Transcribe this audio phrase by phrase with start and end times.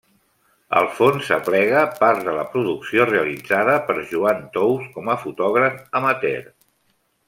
[0.79, 6.47] El fons aplega part de la producció realitzada per Joan Tous com a fotògraf amateur.